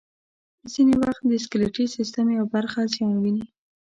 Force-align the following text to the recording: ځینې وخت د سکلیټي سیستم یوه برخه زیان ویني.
ځینې 0.71 0.93
وخت 1.03 1.23
د 1.27 1.31
سکلیټي 1.43 1.85
سیستم 1.95 2.25
یوه 2.37 2.47
برخه 2.55 2.79
زیان 2.93 3.15
ویني. 3.19 3.45